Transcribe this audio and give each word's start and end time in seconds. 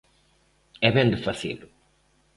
E 0.85 0.89
vén 0.95 1.09
de 1.13 1.19
facelo. 1.25 1.67